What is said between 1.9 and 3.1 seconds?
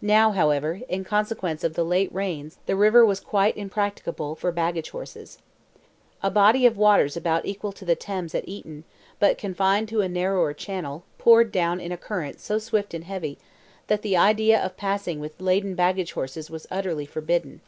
rains the river